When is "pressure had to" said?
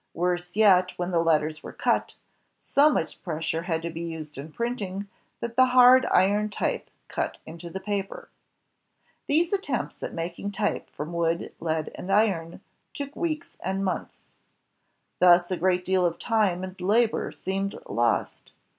3.21-3.91